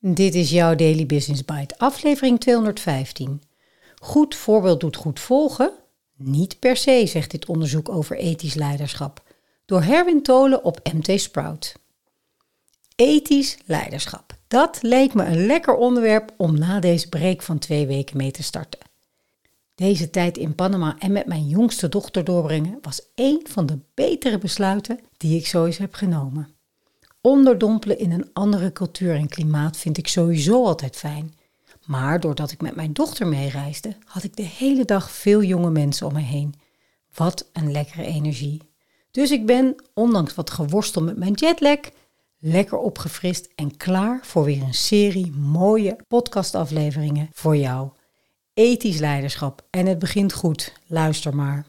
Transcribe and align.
Dit 0.00 0.34
is 0.34 0.50
jouw 0.50 0.74
Daily 0.74 1.06
Business 1.06 1.44
Bite, 1.44 1.78
aflevering 1.78 2.40
215. 2.40 3.42
Goed 4.00 4.34
voorbeeld 4.34 4.80
doet 4.80 4.96
goed 4.96 5.20
volgen? 5.20 5.72
Niet 6.16 6.58
per 6.58 6.76
se, 6.76 7.06
zegt 7.06 7.30
dit 7.30 7.46
onderzoek 7.46 7.88
over 7.88 8.16
ethisch 8.16 8.54
leiderschap. 8.54 9.22
Door 9.64 9.82
Herwin 9.82 10.22
Tolen 10.22 10.64
op 10.64 10.80
MT 10.92 11.20
Sprout. 11.20 11.74
Ethisch 12.96 13.58
leiderschap. 13.66 14.36
Dat 14.48 14.78
leek 14.82 15.14
me 15.14 15.24
een 15.24 15.46
lekker 15.46 15.74
onderwerp 15.76 16.34
om 16.36 16.58
na 16.58 16.80
deze 16.80 17.08
break 17.08 17.42
van 17.42 17.58
twee 17.58 17.86
weken 17.86 18.16
mee 18.16 18.30
te 18.30 18.42
starten. 18.42 18.80
Deze 19.74 20.10
tijd 20.10 20.36
in 20.36 20.54
Panama 20.54 20.96
en 20.98 21.12
met 21.12 21.26
mijn 21.26 21.48
jongste 21.48 21.88
dochter 21.88 22.24
doorbrengen 22.24 22.78
was 22.80 23.02
een 23.14 23.46
van 23.48 23.66
de 23.66 23.78
betere 23.94 24.38
besluiten 24.38 25.00
die 25.16 25.38
ik 25.38 25.46
zo 25.46 25.64
eens 25.64 25.78
heb 25.78 25.94
genomen. 25.94 26.57
Onderdompelen 27.28 27.98
in 27.98 28.12
een 28.12 28.30
andere 28.32 28.72
cultuur 28.72 29.14
en 29.14 29.28
klimaat 29.28 29.76
vind 29.76 29.98
ik 29.98 30.08
sowieso 30.08 30.64
altijd 30.64 30.96
fijn. 30.96 31.34
Maar 31.86 32.20
doordat 32.20 32.50
ik 32.50 32.60
met 32.60 32.74
mijn 32.74 32.92
dochter 32.92 33.26
meereisde, 33.26 33.96
had 34.04 34.22
ik 34.22 34.36
de 34.36 34.42
hele 34.42 34.84
dag 34.84 35.10
veel 35.10 35.42
jonge 35.42 35.70
mensen 35.70 36.06
om 36.06 36.12
me 36.12 36.20
heen. 36.20 36.54
Wat 37.14 37.48
een 37.52 37.72
lekkere 37.72 38.04
energie. 38.04 38.62
Dus 39.10 39.30
ik 39.30 39.46
ben, 39.46 39.74
ondanks 39.94 40.34
wat 40.34 40.50
geworstel 40.50 41.02
met 41.02 41.16
mijn 41.16 41.32
jetlag, 41.32 41.78
lekker 42.38 42.78
opgefrist 42.78 43.48
en 43.54 43.76
klaar 43.76 44.20
voor 44.22 44.44
weer 44.44 44.62
een 44.62 44.74
serie 44.74 45.32
mooie 45.32 45.96
podcastafleveringen 46.08 47.28
voor 47.32 47.56
jou. 47.56 47.88
Ethisch 48.54 48.98
leiderschap 48.98 49.66
en 49.70 49.86
het 49.86 49.98
begint 49.98 50.32
goed. 50.32 50.72
Luister 50.86 51.34
maar. 51.34 51.66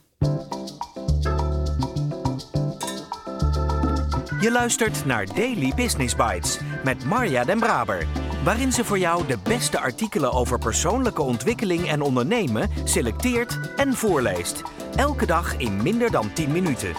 Je 4.39 4.51
luistert 4.51 5.05
naar 5.05 5.25
Daily 5.25 5.73
Business 5.75 6.15
Bites 6.15 6.59
met 6.83 7.05
Marja 7.05 7.43
Den 7.43 7.59
Braber, 7.59 8.07
waarin 8.43 8.71
ze 8.71 8.85
voor 8.85 8.99
jou 8.99 9.27
de 9.27 9.37
beste 9.43 9.79
artikelen 9.79 10.31
over 10.31 10.59
persoonlijke 10.59 11.21
ontwikkeling 11.21 11.87
en 11.87 12.01
ondernemen 12.01 12.69
selecteert 12.83 13.59
en 13.75 13.93
voorleest. 13.93 14.61
Elke 14.95 15.25
dag 15.25 15.57
in 15.57 15.81
minder 15.83 16.11
dan 16.11 16.33
10 16.33 16.51
minuten. 16.51 16.93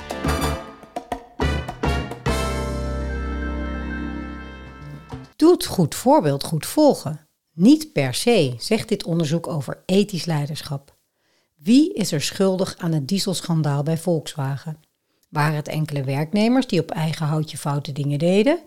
Doet 5.37 5.67
goed 5.67 5.95
voorbeeld 5.95 6.45
goed 6.45 6.67
volgen. 6.67 7.28
Niet 7.53 7.93
per 7.93 8.15
se, 8.15 8.55
zegt 8.59 8.89
dit 8.89 9.05
onderzoek 9.05 9.47
over 9.47 9.83
ethisch 9.87 10.25
leiderschap. 10.25 10.97
Wie 11.56 11.95
is 11.95 12.12
er 12.12 12.22
schuldig 12.22 12.77
aan 12.78 12.93
het 12.93 13.09
dieselschandaal 13.09 13.83
bij 13.83 13.98
Volkswagen? 13.98 14.90
Waren 15.31 15.55
het 15.55 15.69
enkele 15.69 16.05
werknemers 16.05 16.67
die 16.67 16.81
op 16.81 16.91
eigen 16.91 17.27
houtje 17.27 17.56
foute 17.56 17.92
dingen 17.92 18.19
deden? 18.19 18.59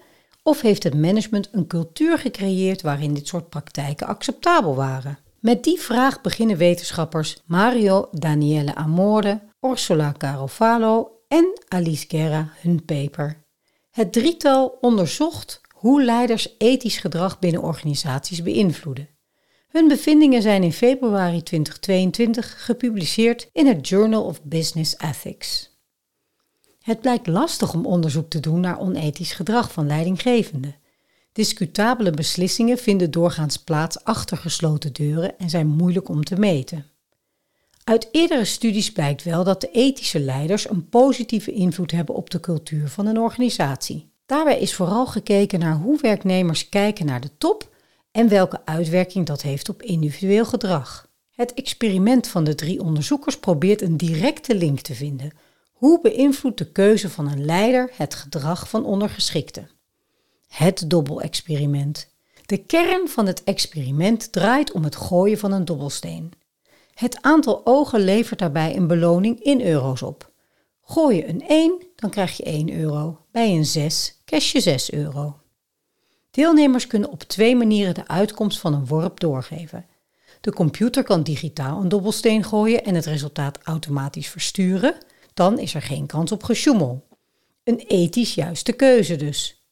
Of 0.44 0.62
heeft 0.62 0.84
het 0.84 0.94
management 0.96 1.50
een 1.52 1.68
cultuur 1.68 2.18
gecreëerd 2.18 2.82
waarin 2.82 3.14
dit 3.14 3.28
soort 3.28 3.50
praktijken 3.50 4.08
acceptabel 4.08 4.76
waren? 4.76 5.18
Met 5.40 5.64
die 5.64 5.80
vraag 5.80 6.22
beginnen 6.22 6.58
wetenschappers 6.58 7.38
Mario 7.46 8.08
Daniele 8.12 8.76
Amore, 8.76 9.42
Ursula 9.62 10.14
Carofalo 10.18 11.12
en 11.28 11.60
Alice 11.68 12.06
Guerra 12.08 12.52
hun 12.62 12.86
paper. 12.86 13.44
Het 13.92 14.14
drietal 14.14 14.78
onderzocht 14.82 15.62
hoe 15.74 16.04
leiders 16.04 16.56
ethisch 16.58 16.98
gedrag 16.98 17.40
binnen 17.40 17.62
organisaties 17.62 18.44
beïnvloeden. 18.44 19.10
Hun 19.68 19.88
bevindingen 19.88 20.42
zijn 20.42 20.64
in 20.64 20.74
februari 20.74 21.44
2022 21.44 22.66
gepubliceerd 22.66 23.50
in 23.52 23.68
het 23.68 23.88
Journal 23.88 24.24
of 24.24 24.44
Business 24.44 24.96
Ethics. 24.98 25.73
Het 26.84 27.02
blijkt 27.02 27.28
lastig 27.28 27.74
om 27.74 27.86
onderzoek 27.86 28.30
te 28.30 28.40
doen 28.40 28.60
naar 28.60 28.80
onethisch 28.80 29.34
gedrag 29.34 29.72
van 29.72 29.88
leidinggevenden. 29.88 30.76
Discutabele 31.32 32.12
beslissingen 32.12 32.78
vinden 32.78 33.12
doorgaans 33.12 33.58
plaats 33.58 34.04
achter 34.04 34.38
gesloten 34.38 34.94
deuren 34.94 35.38
en 35.38 35.50
zijn 35.50 35.68
moeilijk 35.68 36.10
om 36.10 36.24
te 36.24 36.36
meten. 36.36 36.86
Uit 37.84 38.08
eerdere 38.12 38.46
studies 38.46 38.92
blijkt 38.92 39.24
wel 39.24 39.44
dat 39.44 39.62
de 39.62 39.72
ethische 39.72 40.20
leiders 40.20 40.70
een 40.70 40.90
positieve 40.90 41.52
invloed 41.52 41.92
hebben 41.92 42.16
op 42.16 42.30
de 42.30 42.40
cultuur 42.40 42.88
van 42.88 43.06
een 43.06 43.20
organisatie. 43.20 44.12
Daarbij 44.26 44.60
is 44.60 44.74
vooral 44.74 45.06
gekeken 45.06 45.60
naar 45.60 45.76
hoe 45.76 46.00
werknemers 46.02 46.70
kijken 46.70 47.06
naar 47.06 47.22
de 47.22 47.38
top 47.38 47.70
en 48.12 48.28
welke 48.28 48.66
uitwerking 48.66 49.26
dat 49.26 49.42
heeft 49.42 49.70
op 49.70 49.82
individueel 49.82 50.46
gedrag. 50.46 51.08
Het 51.32 51.54
experiment 51.54 52.28
van 52.28 52.44
de 52.44 52.56
drie 52.56 52.82
onderzoekers 52.82 53.40
probeert 53.40 53.82
een 53.82 53.98
directe 53.98 54.56
link 54.56 54.80
te 54.80 54.96
vinden 54.96 55.32
hoe 55.84 56.02
beïnvloedt 56.02 56.58
de 56.58 56.72
keuze 56.72 57.10
van 57.10 57.32
een 57.32 57.46
leider 57.46 57.92
het 57.94 58.16
gedrag 58.16 58.70
van 58.70 58.86
ondergeschikten? 58.86 59.70
Het 60.48 60.90
dobbelexperiment. 60.90 62.10
De 62.46 62.58
kern 62.58 63.08
van 63.08 63.26
het 63.26 63.44
experiment 63.44 64.32
draait 64.32 64.72
om 64.72 64.84
het 64.84 64.96
gooien 64.96 65.38
van 65.38 65.52
een 65.52 65.66
dobbelsteen. 65.66 66.32
Het 66.94 67.22
aantal 67.22 67.62
ogen 67.66 68.00
levert 68.00 68.40
daarbij 68.40 68.76
een 68.76 68.88
beloning 68.88 69.40
in 69.40 69.62
euro's 69.62 70.02
op. 70.02 70.32
Gooi 70.82 71.16
je 71.16 71.28
een 71.28 71.48
1, 71.48 71.84
dan 71.96 72.10
krijg 72.10 72.38
je 72.38 72.44
1 72.44 72.74
euro. 72.74 73.20
Bij 73.32 73.56
een 73.56 73.66
6 73.66 74.22
cash 74.26 74.52
je 74.52 74.60
6 74.60 74.92
euro. 74.92 75.40
Deelnemers 76.32 76.88
kunnen 76.88 77.12
op 77.12 77.24
twee 77.24 77.56
manieren 77.56 77.94
de 77.94 78.08
uitkomst 78.08 78.60
van 78.60 78.74
een 78.74 78.86
worp 78.86 79.20
doorgeven. 79.20 79.86
De 80.42 80.54
computer 80.54 81.04
kan 81.04 81.24
digitaal 81.24 81.82
een 81.82 81.90
dobbelsteen 81.90 82.44
gooien 82.44 82.84
en 82.84 82.96
het 82.96 83.06
resultaat 83.06 83.60
automatisch 83.64 84.30
versturen 84.30 84.98
dan 85.34 85.60
is 85.60 85.74
er 85.74 85.82
geen 85.82 86.06
kans 86.06 86.32
op 86.32 86.44
gesjoemel. 86.44 87.08
Een 87.64 87.80
ethisch 87.80 88.36
juiste 88.36 88.72
keuze 88.72 89.16
dus. 89.16 89.64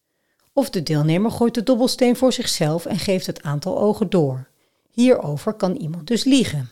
Of 0.53 0.69
de 0.69 0.83
deelnemer 0.83 1.31
gooit 1.31 1.53
de 1.53 1.63
dobbelsteen 1.63 2.16
voor 2.16 2.33
zichzelf 2.33 2.85
en 2.85 2.99
geeft 2.99 3.25
het 3.25 3.41
aantal 3.41 3.79
ogen 3.79 4.09
door. 4.09 4.49
Hierover 4.91 5.53
kan 5.53 5.75
iemand 5.75 6.07
dus 6.07 6.23
liegen. 6.23 6.69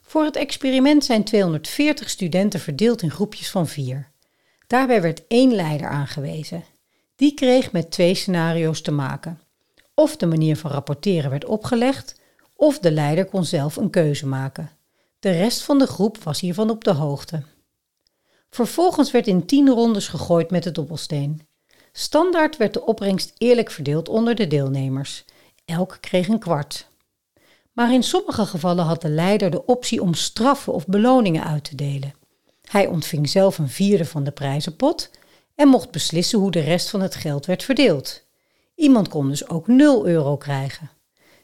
Voor 0.00 0.24
het 0.24 0.36
experiment 0.36 1.04
zijn 1.04 1.24
240 1.24 2.10
studenten 2.10 2.60
verdeeld 2.60 3.02
in 3.02 3.10
groepjes 3.10 3.50
van 3.50 3.66
vier. 3.66 4.10
Daarbij 4.66 5.02
werd 5.02 5.26
één 5.26 5.54
leider 5.54 5.88
aangewezen. 5.88 6.64
Die 7.16 7.34
kreeg 7.34 7.72
met 7.72 7.90
twee 7.90 8.14
scenario's 8.14 8.80
te 8.80 8.90
maken. 8.90 9.40
Of 9.94 10.16
de 10.16 10.26
manier 10.26 10.56
van 10.56 10.70
rapporteren 10.70 11.30
werd 11.30 11.44
opgelegd, 11.44 12.20
of 12.56 12.78
de 12.78 12.92
leider 12.92 13.24
kon 13.24 13.44
zelf 13.44 13.76
een 13.76 13.90
keuze 13.90 14.26
maken. 14.26 14.70
De 15.18 15.30
rest 15.30 15.62
van 15.62 15.78
de 15.78 15.86
groep 15.86 16.22
was 16.22 16.40
hiervan 16.40 16.70
op 16.70 16.84
de 16.84 16.92
hoogte. 16.92 17.42
Vervolgens 18.54 19.10
werd 19.10 19.26
in 19.26 19.46
tien 19.46 19.68
rondes 19.68 20.08
gegooid 20.08 20.50
met 20.50 20.62
de 20.62 20.70
dobbelsteen. 20.70 21.46
Standaard 21.92 22.56
werd 22.56 22.72
de 22.72 22.86
opbrengst 22.86 23.32
eerlijk 23.38 23.70
verdeeld 23.70 24.08
onder 24.08 24.34
de 24.34 24.46
deelnemers. 24.46 25.24
Elk 25.64 25.98
kreeg 26.00 26.28
een 26.28 26.38
kwart. 26.38 26.88
Maar 27.72 27.92
in 27.92 28.02
sommige 28.02 28.46
gevallen 28.46 28.84
had 28.84 29.02
de 29.02 29.08
leider 29.08 29.50
de 29.50 29.64
optie 29.64 30.02
om 30.02 30.14
straffen 30.14 30.72
of 30.72 30.86
beloningen 30.86 31.44
uit 31.44 31.64
te 31.64 31.74
delen. 31.74 32.14
Hij 32.62 32.86
ontving 32.86 33.28
zelf 33.28 33.58
een 33.58 33.68
vierde 33.68 34.04
van 34.04 34.24
de 34.24 34.32
prijzenpot 34.32 35.10
en 35.54 35.68
mocht 35.68 35.90
beslissen 35.90 36.38
hoe 36.38 36.50
de 36.50 36.60
rest 36.60 36.90
van 36.90 37.00
het 37.00 37.14
geld 37.14 37.46
werd 37.46 37.62
verdeeld. 37.62 38.24
Iemand 38.74 39.08
kon 39.08 39.28
dus 39.28 39.48
ook 39.48 39.66
0 39.66 40.06
euro 40.06 40.36
krijgen. 40.36 40.90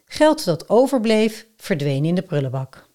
Geld 0.05 0.45
dat 0.45 0.69
overbleef, 0.69 1.47
verdween 1.57 2.05
in 2.05 2.15
de 2.15 2.23
prullenbak. 2.23 2.89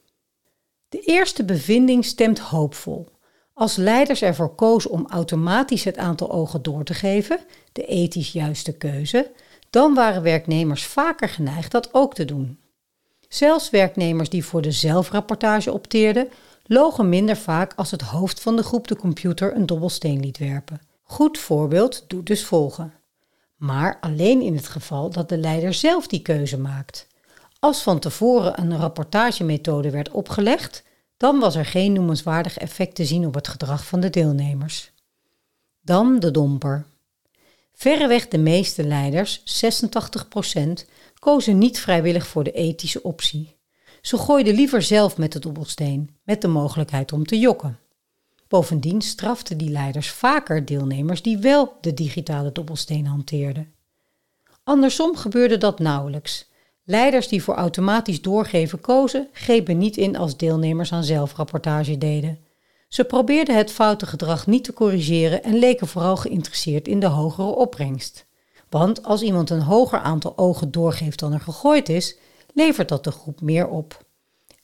De 0.89 0.99
eerste 0.99 1.43
bevinding 1.45 2.05
stemt 2.05 2.39
hoopvol. 2.39 3.13
Als 3.57 3.75
leiders 3.75 4.21
ervoor 4.21 4.55
kozen 4.55 4.91
om 4.91 5.07
automatisch 5.09 5.83
het 5.83 5.97
aantal 5.97 6.31
ogen 6.31 6.61
door 6.61 6.83
te 6.83 6.93
geven, 6.93 7.39
de 7.71 7.85
ethisch 7.85 8.31
juiste 8.31 8.77
keuze, 8.77 9.31
dan 9.69 9.93
waren 9.93 10.21
werknemers 10.21 10.85
vaker 10.85 11.29
geneigd 11.29 11.71
dat 11.71 11.93
ook 11.93 12.13
te 12.13 12.25
doen. 12.25 12.59
Zelfs 13.27 13.69
werknemers 13.69 14.29
die 14.29 14.45
voor 14.45 14.61
de 14.61 14.71
zelfrapportage 14.71 15.71
opteerden, 15.71 16.29
logen 16.65 17.09
minder 17.09 17.37
vaak 17.37 17.73
als 17.75 17.91
het 17.91 18.01
hoofd 18.01 18.41
van 18.41 18.55
de 18.55 18.63
groep 18.63 18.87
de 18.87 18.95
computer 18.95 19.55
een 19.55 19.65
dobbelsteen 19.65 20.19
liet 20.19 20.37
werpen. 20.37 20.81
Goed 21.03 21.37
voorbeeld 21.37 22.03
doet 22.07 22.27
dus 22.27 22.45
volgen. 22.45 22.93
Maar 23.55 23.97
alleen 24.01 24.41
in 24.41 24.55
het 24.55 24.67
geval 24.67 25.09
dat 25.09 25.29
de 25.29 25.37
leider 25.37 25.73
zelf 25.73 26.07
die 26.07 26.21
keuze 26.21 26.59
maakt. 26.59 27.07
Als 27.59 27.81
van 27.81 27.99
tevoren 27.99 28.59
een 28.59 28.77
rapportagemethode 28.77 29.89
werd 29.89 30.11
opgelegd, 30.11 30.83
dan 31.17 31.39
was 31.39 31.55
er 31.55 31.65
geen 31.65 31.93
noemenswaardig 31.93 32.57
effect 32.57 32.95
te 32.95 33.05
zien 33.05 33.25
op 33.25 33.33
het 33.33 33.47
gedrag 33.47 33.85
van 33.85 33.99
de 33.99 34.09
deelnemers. 34.09 34.91
Dan 35.81 36.19
de 36.19 36.31
domper. 36.31 36.85
Verreweg 37.73 38.27
de 38.27 38.37
meeste 38.37 38.83
leiders, 38.83 39.63
86%, 39.65 40.89
kozen 41.19 41.57
niet 41.57 41.79
vrijwillig 41.79 42.27
voor 42.27 42.43
de 42.43 42.51
ethische 42.51 43.03
optie. 43.03 43.55
Ze 44.01 44.17
gooiden 44.17 44.55
liever 44.55 44.81
zelf 44.81 45.17
met 45.17 45.31
de 45.31 45.39
dobbelsteen, 45.39 46.17
met 46.23 46.41
de 46.41 46.47
mogelijkheid 46.47 47.13
om 47.13 47.25
te 47.25 47.39
jokken. 47.39 47.79
Bovendien 48.47 49.01
straften 49.01 49.57
die 49.57 49.69
leiders 49.69 50.09
vaker 50.09 50.65
deelnemers 50.65 51.21
die 51.21 51.37
wel 51.37 51.77
de 51.81 51.93
digitale 51.93 52.51
dobbelsteen 52.51 53.05
hanteerden. 53.05 53.73
Andersom 54.63 55.15
gebeurde 55.15 55.57
dat 55.57 55.79
nauwelijks. 55.79 56.49
Leiders 56.87 57.27
die 57.27 57.43
voor 57.43 57.55
automatisch 57.55 58.21
doorgeven 58.21 58.81
kozen, 58.81 59.29
grepen 59.31 59.77
niet 59.77 59.97
in 59.97 60.17
als 60.17 60.37
deelnemers 60.37 60.91
aan 60.91 61.03
zelfrapportage 61.03 61.97
deden. 61.97 62.39
Ze 62.87 63.03
probeerden 63.03 63.55
het 63.55 63.71
foute 63.71 64.05
gedrag 64.05 64.47
niet 64.47 64.63
te 64.63 64.73
corrigeren 64.73 65.43
en 65.43 65.59
leken 65.59 65.87
vooral 65.87 66.17
geïnteresseerd 66.17 66.87
in 66.87 66.99
de 66.99 67.05
hogere 67.05 67.47
opbrengst. 67.47 68.25
Want 68.69 69.03
als 69.03 69.21
iemand 69.21 69.49
een 69.49 69.61
hoger 69.61 69.99
aantal 69.99 70.37
ogen 70.37 70.71
doorgeeft 70.71 71.19
dan 71.19 71.33
er 71.33 71.39
gegooid 71.39 71.89
is, 71.89 72.17
levert 72.53 72.89
dat 72.89 73.03
de 73.03 73.11
groep 73.11 73.41
meer 73.41 73.67
op. 73.67 74.05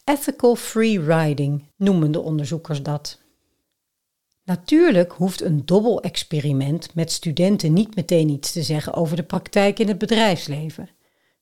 Ethical 0.03 0.55
free 0.55 0.99
riding 1.03 1.65
noemen 1.75 2.11
de 2.11 2.21
onderzoekers 2.21 2.83
dat. 2.83 3.19
Natuurlijk 4.43 5.11
hoeft 5.11 5.41
een 5.41 5.65
dobbel-experiment 5.65 6.95
met 6.95 7.11
studenten 7.11 7.73
niet 7.73 7.95
meteen 7.95 8.29
iets 8.29 8.51
te 8.51 8.63
zeggen 8.63 8.93
over 8.93 9.15
de 9.15 9.23
praktijk 9.23 9.79
in 9.79 9.87
het 9.87 9.97
bedrijfsleven. 9.97 10.89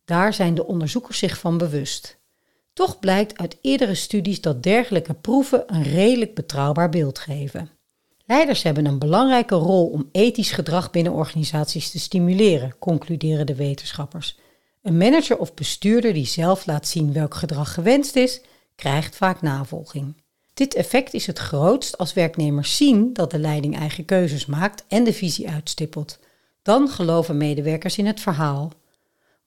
Daar 0.10 0.34
zijn 0.34 0.56
de 0.56 0.68
onderzoekers 0.68 1.18
zich 1.18 1.38
van 1.38 1.58
bewust. 1.58 2.18
Toch 2.74 3.00
blijkt 3.00 3.38
uit 3.38 3.58
eerdere 3.62 3.96
studies 3.96 4.42
dat 4.42 4.64
dergelijke 4.64 5.14
proeven 5.14 5.64
een 5.68 5.84
redelijk 5.84 6.36
betrouwbaar 6.36 6.90
beeld 6.90 7.20
geven. 7.20 7.70
Leiders 8.26 8.64
hebben 8.64 8.86
een 8.86 9.00
belangrijke 9.00 9.56
rol 9.56 9.88
om 9.88 10.10
ethisch 10.12 10.52
gedrag 10.52 10.92
binnen 10.92 11.14
organisaties 11.14 11.92
te 11.92 12.00
stimuleren, 12.00 12.76
concluderen 12.80 13.46
de 13.46 13.56
wetenschappers. 13.56 14.38
Een 14.82 14.98
manager 14.98 15.38
of 15.38 15.54
bestuurder 15.54 16.14
die 16.14 16.26
zelf 16.26 16.66
laat 16.66 16.88
zien 16.88 17.14
welk 17.14 17.34
gedrag 17.34 17.74
gewenst 17.74 18.16
is, 18.16 18.42
krijgt 18.76 19.16
vaak 19.16 19.42
navolging. 19.42 20.22
Dit 20.54 20.76
effect 20.76 21.14
is 21.14 21.28
het 21.28 21.40
grootst 21.40 21.98
als 21.98 22.14
werknemers 22.14 22.78
zien 22.78 23.14
dat 23.14 23.32
de 23.32 23.40
leiding 23.40 23.78
eigen 23.78 24.06
keuzes 24.06 24.46
maakt 24.46 24.84
en 24.88 25.04
de 25.04 25.14
visie 25.14 25.50
uitstippelt. 25.50 26.20
Dan 26.62 26.90
geloven 26.90 27.38
medewerkers 27.38 27.98
in 27.98 28.06
het 28.06 28.20
verhaal. 28.20 28.72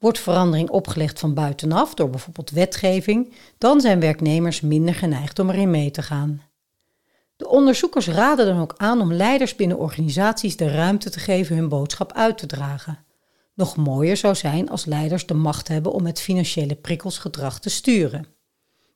Wordt 0.02 0.18
verandering 0.18 0.70
opgelegd 0.70 1.18
van 1.18 1.34
buitenaf 1.34 1.94
door 1.94 2.10
bijvoorbeeld 2.10 2.50
wetgeving, 2.50 3.32
dan 3.58 3.80
zijn 3.80 4.00
werknemers 4.00 4.60
minder 4.60 4.94
geneigd 4.94 5.38
om 5.38 5.50
erin 5.50 5.70
mee 5.70 5.90
te 5.90 6.02
gaan. 6.02 6.42
De 7.36 7.48
onderzoekers 7.48 8.08
raden 8.08 8.46
dan 8.46 8.60
ook 8.60 8.74
aan 8.76 9.00
om 9.00 9.12
leiders 9.12 9.56
binnen 9.56 9.78
organisaties 9.78 10.56
de 10.56 10.70
ruimte 10.70 11.10
te 11.10 11.20
geven 11.20 11.56
hun 11.56 11.68
boodschap 11.68 12.12
uit 12.12 12.38
te 12.38 12.46
dragen. 12.46 12.98
Nog 13.54 13.76
mooier 13.76 14.16
zou 14.16 14.34
zijn 14.34 14.70
als 14.70 14.84
leiders 14.84 15.26
de 15.26 15.34
macht 15.34 15.68
hebben 15.68 15.92
om 15.92 16.02
met 16.02 16.20
financiële 16.20 16.74
prikkels 16.74 17.18
gedrag 17.18 17.60
te 17.60 17.70
sturen. 17.70 18.26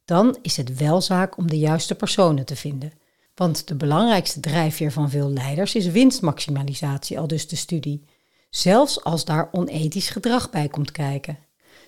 Dan 0.05 0.37
is 0.43 0.56
het 0.56 0.76
wel 0.76 1.00
zaak 1.00 1.37
om 1.37 1.49
de 1.49 1.59
juiste 1.59 1.94
personen 1.94 2.44
te 2.44 2.56
vinden. 2.56 2.93
Want 3.35 3.69
de 3.69 3.75
belangrijkste 3.75 4.41
drijfveer 4.41 4.93
van 4.93 5.11
veel 5.11 5.31
leiders 5.31 5.75
is 5.75 5.87
winstmaximalisatie, 5.87 7.19
al 7.19 7.26
dus 7.26 7.49
de 7.49 7.56
studie. 7.56 8.05
Zelfs 8.50 9.04
als 9.04 9.25
daar 9.25 9.48
onethisch 9.52 10.10
gedrag 10.10 10.50
bij 10.50 10.69
komt 10.69 10.93
kijken. 10.93 11.38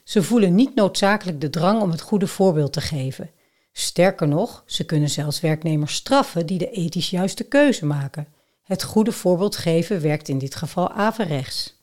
Ze 0.05 0.22
voelen 0.22 0.55
niet 0.55 0.75
noodzakelijk 0.75 1.40
de 1.40 1.50
drang 1.50 1.82
om 1.82 1.90
het 1.90 2.00
goede 2.00 2.26
voorbeeld 2.26 2.72
te 2.72 2.81
geven. 2.81 3.31
Sterker 3.72 4.28
nog, 4.28 4.62
ze 4.66 4.84
kunnen 4.84 5.10
zelfs 5.10 5.40
werknemers 5.40 5.94
straffen 5.94 6.46
die 6.46 6.58
de 6.58 6.70
ethisch 6.70 7.10
juiste 7.10 7.44
keuze 7.44 7.87
maken. 7.87 8.26
Het 8.62 8.82
goede 8.82 9.12
voorbeeld 9.12 9.56
geven 9.56 10.00
werkt 10.00 10.28
in 10.28 10.38
dit 10.38 10.55
geval 10.55 10.90
averechts. 10.90 11.76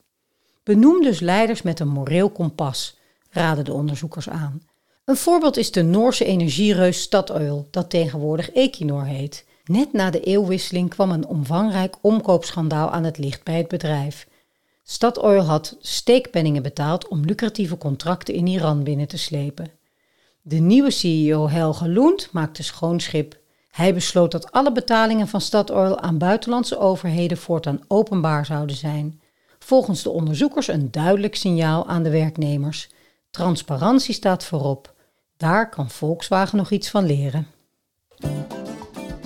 Benoem 0.64 1.04
dus 1.04 1.20
leiders 1.20 1.62
met 1.62 1.80
een 1.80 1.88
moreel 1.88 2.30
kompas, 2.30 2.98
raden 3.30 3.66
de 3.66 3.74
onderzoekers 3.74 4.30
aan. 4.30 4.62
Een 5.06 5.16
voorbeeld 5.16 5.58
is 5.58 5.72
de 5.72 5.84
Noorse 5.84 6.26
energiereus 6.26 7.02
Statoil, 7.02 7.68
dat 7.72 7.90
tegenwoordig 7.90 8.52
Equinor 8.52 9.06
heet. 9.06 9.46
Net 9.66 9.94
na 9.94 10.10
de 10.10 10.20
eeuwwisseling 10.20 10.90
kwam 10.90 11.12
een 11.12 11.26
omvangrijk 11.26 11.96
omkoopschandaal 12.02 12.90
aan 12.92 13.04
het 13.04 13.18
licht 13.18 13.44
bij 13.44 13.58
het 13.58 13.68
bedrijf. 13.68 14.28
Statoil 14.88 15.42
had 15.42 15.78
steekpenningen 15.80 16.64
betaald 16.64 17.08
om 17.08 17.26
lucratieve 17.26 17.78
contracten 17.78 18.34
in 18.34 18.48
Iran 18.48 18.84
binnen 18.84 19.08
te 19.08 19.18
slepen. 19.18 19.72
De 20.42 20.56
nieuwe 20.56 20.92
CEO 20.92 21.50
Helge 21.50 21.88
Lund 21.88 22.30
maakte 22.32 22.64
schoon 22.64 23.00
schip. 23.00 23.38
Hij 23.70 23.94
besloot 23.94 24.32
dat 24.32 24.52
alle 24.52 24.72
betalingen 24.72 25.28
van 25.28 25.42
Statoil 25.42 26.00
aan 26.00 26.18
buitenlandse 26.18 26.80
overheden 26.80 27.38
voortaan 27.38 27.80
openbaar 27.88 28.46
zouden 28.46 28.76
zijn. 28.76 29.22
Volgens 29.60 30.04
de 30.04 30.10
onderzoekers 30.10 30.68
een 30.68 30.92
duidelijk 30.92 31.36
signaal 31.36 31.88
aan 31.88 32.04
de 32.04 32.10
werknemers. 32.10 32.90
Transparantie 33.30 34.14
staat 34.14 34.44
voorop. 34.44 34.94
Daar 35.38 35.70
kan 35.70 35.90
Volkswagen 35.90 36.58
nog 36.58 36.72
iets 36.72 36.90
van 36.90 37.06
leren. 37.06 37.48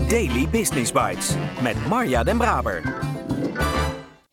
Daily 0.07 0.49
Business 0.49 0.91
Bites 0.91 1.35
met 1.61 1.87
Marja 1.87 2.23
Den 2.23 2.37
Braber. 2.37 2.99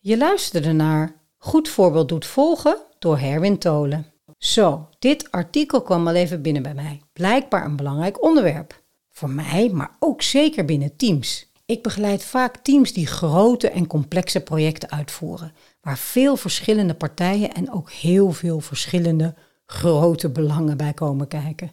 Je 0.06 0.16
luisterde 0.16 0.72
naar 0.72 1.14
Goed 1.36 1.68
voorbeeld 1.68 2.08
doet 2.08 2.26
volgen 2.26 2.76
door 2.98 3.18
Herwin 3.18 3.58
Tolen. 3.58 4.06
Zo, 4.38 4.88
dit 4.98 5.30
artikel 5.30 5.82
kwam 5.82 6.08
al 6.08 6.14
even 6.14 6.42
binnen 6.42 6.62
bij 6.62 6.74
mij. 6.74 7.02
Blijkbaar 7.12 7.64
een 7.64 7.76
belangrijk 7.76 8.22
onderwerp. 8.22 8.82
Voor 9.10 9.30
mij, 9.30 9.70
maar 9.72 9.90
ook 9.98 10.22
zeker 10.22 10.64
binnen 10.64 10.96
teams. 10.96 11.50
Ik 11.64 11.82
begeleid 11.82 12.24
vaak 12.24 12.56
teams 12.56 12.92
die 12.92 13.06
grote 13.06 13.70
en 13.70 13.86
complexe 13.86 14.40
projecten 14.40 14.90
uitvoeren, 14.90 15.52
waar 15.80 15.98
veel 15.98 16.36
verschillende 16.36 16.94
partijen 16.94 17.52
en 17.54 17.72
ook 17.72 17.90
heel 17.90 18.32
veel 18.32 18.60
verschillende 18.60 19.34
grote 19.64 20.30
belangen 20.30 20.76
bij 20.76 20.92
komen 20.92 21.28
kijken. 21.28 21.72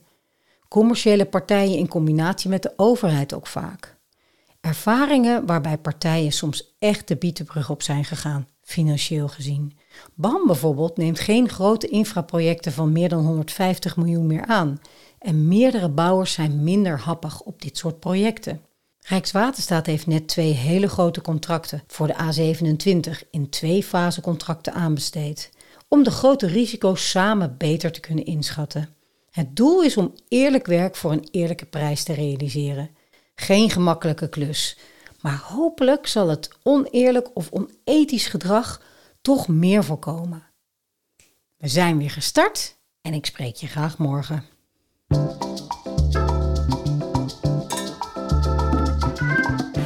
Commerciële 0.67 1.25
partijen 1.25 1.77
in 1.77 1.87
combinatie 1.87 2.49
met 2.49 2.61
de 2.61 2.73
overheid 2.75 3.33
ook 3.33 3.47
vaak. 3.47 3.92
Ervaringen 4.63 5.45
waarbij 5.45 5.77
partijen 5.77 6.31
soms 6.31 6.75
echt 6.79 7.07
de 7.07 7.15
bietenbrug 7.15 7.69
op 7.69 7.81
zijn 7.81 8.05
gegaan, 8.05 8.47
financieel 8.61 9.27
gezien. 9.27 9.77
BAM 10.13 10.47
bijvoorbeeld 10.47 10.97
neemt 10.97 11.19
geen 11.19 11.49
grote 11.49 11.87
infraprojecten 11.87 12.71
van 12.71 12.91
meer 12.91 13.09
dan 13.09 13.25
150 13.25 13.97
miljoen 13.97 14.27
meer 14.27 14.45
aan. 14.45 14.79
En 15.19 15.47
meerdere 15.47 15.89
bouwers 15.89 16.33
zijn 16.33 16.63
minder 16.63 16.99
happig 16.99 17.41
op 17.41 17.61
dit 17.61 17.77
soort 17.77 17.99
projecten. 17.99 18.61
Rijkswaterstaat 18.99 19.85
heeft 19.85 20.07
net 20.07 20.27
twee 20.27 20.51
hele 20.51 20.87
grote 20.87 21.21
contracten 21.21 21.83
voor 21.87 22.07
de 22.07 22.15
A27 22.15 23.29
in 23.31 23.49
twee 23.49 23.83
fase 23.83 24.21
contracten 24.21 24.73
aanbesteed. 24.73 25.51
Om 25.87 26.03
de 26.03 26.11
grote 26.11 26.47
risico's 26.47 27.09
samen 27.09 27.55
beter 27.57 27.91
te 27.91 27.99
kunnen 27.99 28.25
inschatten. 28.25 28.89
Het 29.31 29.55
doel 29.55 29.83
is 29.83 29.97
om 29.97 30.13
eerlijk 30.27 30.65
werk 30.65 30.95
voor 30.95 31.11
een 31.11 31.27
eerlijke 31.31 31.65
prijs 31.65 32.03
te 32.03 32.13
realiseren. 32.13 32.89
Geen 33.35 33.69
gemakkelijke 33.69 34.29
klus, 34.29 34.77
maar 35.21 35.37
hopelijk 35.37 36.07
zal 36.07 36.27
het 36.27 36.49
oneerlijk 36.63 37.29
of 37.33 37.49
onethisch 37.51 38.27
gedrag 38.27 38.81
toch 39.21 39.47
meer 39.47 39.83
voorkomen. 39.83 40.43
We 41.57 41.67
zijn 41.67 41.97
weer 41.97 42.11
gestart 42.11 42.77
en 43.01 43.13
ik 43.13 43.25
spreek 43.25 43.55
je 43.55 43.67
graag 43.67 43.97
morgen. 43.97 44.45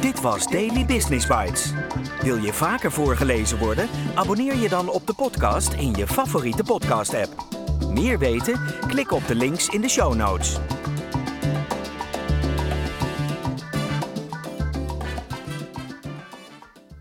Dit 0.00 0.20
was 0.20 0.46
Daily 0.46 0.86
Business 0.86 1.26
Bites. 1.26 1.72
Wil 2.22 2.36
je 2.36 2.52
vaker 2.52 2.92
voorgelezen 2.92 3.58
worden? 3.58 3.88
Abonneer 4.14 4.56
je 4.56 4.68
dan 4.68 4.88
op 4.88 5.06
de 5.06 5.14
podcast 5.14 5.72
in 5.72 5.94
je 5.94 6.06
favoriete 6.06 6.62
podcast-app. 6.62 7.46
Meer 7.88 8.18
weten? 8.18 8.60
Klik 8.86 9.12
op 9.12 9.26
de 9.26 9.34
links 9.34 9.68
in 9.68 9.80
de 9.80 9.88
show 9.88 10.14
notes. 10.14 10.58